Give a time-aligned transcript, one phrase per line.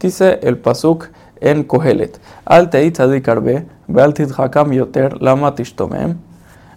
[0.00, 1.08] Dice el Pasuk
[1.40, 2.20] en Kohelet.
[2.44, 6.18] Al tzadik arbe, beal hakam yoter, lama tishtomem.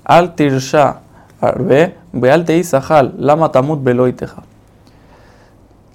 [0.04, 1.02] Al tirsha
[1.42, 4.44] arbe, beal teit sahal, lama tamut beloiteja.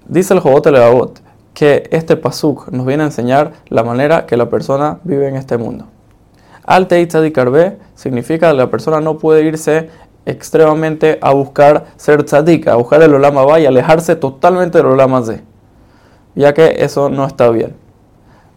[0.09, 1.21] Dice el Jobot Levavot
[1.55, 5.59] que este pasuk nos viene a enseñar la manera que la persona vive en este
[5.59, 5.87] mundo.
[6.65, 9.91] Al tzadik arbe significa que la persona no puede irse
[10.27, 15.43] extremadamente a buscar ser tzadik, a buscar el olama y alejarse totalmente del olama ze,
[16.35, 17.75] ya que eso no está bien.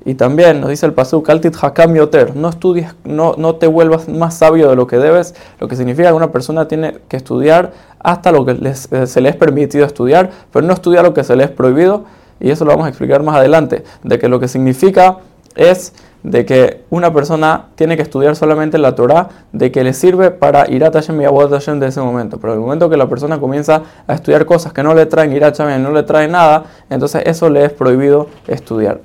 [0.08, 1.94] Y también nos dice el pasuk, altit hakam
[2.36, 6.10] no estudies, no, no te vuelvas más sabio de lo que debes, lo que significa
[6.10, 10.30] que una persona tiene que estudiar hasta lo que eh, se le es permitido estudiar,
[10.54, 12.04] pero no estudiar lo que se le es prohibido,
[12.40, 15.18] y eso lo vamos a explicar más adelante, de que lo que significa
[15.56, 15.94] es
[16.26, 20.68] de que una persona tiene que estudiar solamente la Torah, de que le sirve para
[20.72, 22.40] ir a Tashem y a Tashem de ese momento.
[22.40, 25.46] Pero el momento que la persona comienza a estudiar cosas que no le traen ir
[25.46, 29.02] a y no le traen nada, entonces eso le es prohibido estudiar.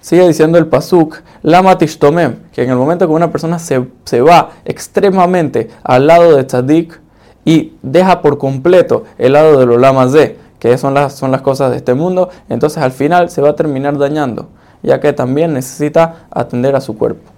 [0.00, 4.22] Sigue diciendo el Pasuk, Lama Tishtomem, que en el momento que una persona se, se
[4.22, 6.98] va extremadamente al lado de Tzadik
[7.44, 11.42] y deja por completo el lado de los Lamas de, que son las, son las
[11.42, 14.48] cosas de este mundo, entonces al final se va a terminar dañando
[14.84, 17.32] ya que también necesita atender a su cuerpo.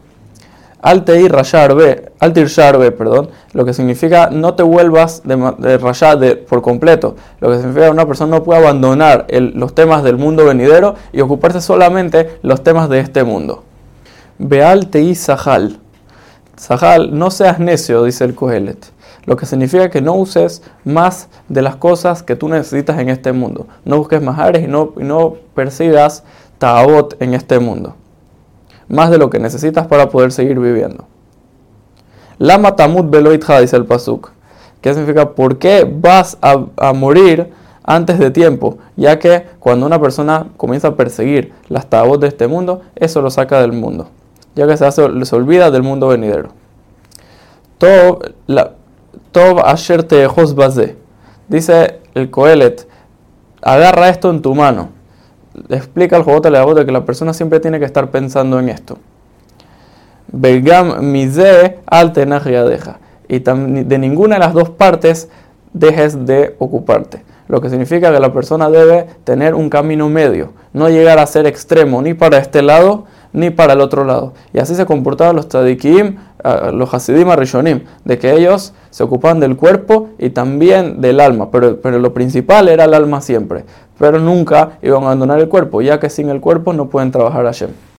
[0.83, 6.37] Alteir rayarbe, altir sharbe, perdón, lo que significa no te vuelvas de, de rayar de,
[6.37, 10.45] por completo, lo que significa que una persona no puede abandonar los temas del mundo
[10.45, 13.65] venidero y ocuparse solamente los temas de este mundo.
[14.39, 15.79] Beal tei sahal.
[16.57, 18.93] Sahal, no seas necio, dice el Kohelet.
[19.25, 23.33] Lo que significa que no uses más de las cosas que tú necesitas en este
[23.33, 23.67] mundo.
[23.85, 26.23] No busques más áreas y no, y no persigas
[26.59, 27.95] ta'abot en este mundo.
[28.89, 31.07] Más de lo que necesitas para poder seguir viviendo.
[32.39, 34.31] Lama tamut beloitha, dice el pasuk.
[34.81, 35.31] ¿Qué significa?
[35.31, 37.51] ¿Por qué vas a, morir
[37.83, 38.79] antes de tiempo?
[38.97, 43.31] Ya que cuando una persona comienza a perseguir las ta'abot de este mundo, eso lo
[43.31, 44.09] saca del mundo.
[44.55, 46.51] Ya que se, hace, olvida del mundo venidero.
[47.79, 50.29] Tov asher te
[51.49, 52.89] Dice el Coelet,
[53.63, 54.96] agarra esto en tu mano
[55.69, 58.99] explica el juego de que la persona siempre tiene que estar pensando en esto.
[60.29, 62.99] Begam mize deja.
[63.29, 65.29] Y de ninguna de las dos partes
[65.73, 67.23] dejes de ocuparte.
[67.49, 71.47] Lo que significa que la persona debe tener un camino medio, no llegar a ser
[71.47, 74.35] extremo ni para este lado ni para el otro lado.
[74.53, 76.17] Y así se comportaban los tzadikim,
[76.73, 81.81] los hasidim arishonim, de que ellos se ocupaban del cuerpo y también del alma, pero,
[81.81, 83.65] pero lo principal era el alma siempre,
[83.99, 87.45] pero nunca iban a abandonar el cuerpo, ya que sin el cuerpo no pueden trabajar
[87.45, 87.71] Hashem.